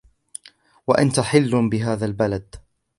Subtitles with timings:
[0.87, 2.55] وَأَنْتَ حِلٌّ بِهَذَا الْبَلَدِ